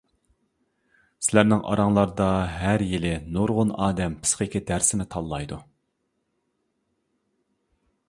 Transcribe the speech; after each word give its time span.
سىلەرنىڭ 1.25 1.61
ئاراڭلاردا 1.73 2.31
ھەر 2.63 2.85
يىلى 2.93 3.13
نۇرغۇن 3.37 3.77
ئادەم 3.85 4.19
پىسخىكا 4.25 4.65
دەرسىنى 4.73 5.11
تاللايدۇ. 5.15 5.63